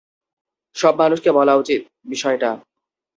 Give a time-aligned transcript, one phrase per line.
[0.75, 2.49] সব মানুষকে বলা উচিত বিষয়টা!